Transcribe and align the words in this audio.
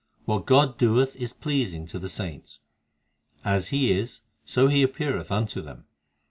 What 0.25 0.47
God 0.47 0.79
doeth 0.79 1.15
is 1.15 1.31
pleasing 1.31 1.85
to 1.85 1.99
the 1.99 2.09
saints; 2.09 2.61
As 3.45 3.67
He 3.67 3.91
is, 3.91 4.21
so 4.43 4.67
He 4.67 4.81
appeareth 4.81 5.31
unto 5.31 5.61
them. 5.61 5.85